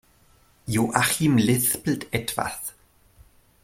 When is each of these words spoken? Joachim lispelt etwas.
Joachim 0.65 1.37
lispelt 1.37 2.11
etwas. 2.11 2.73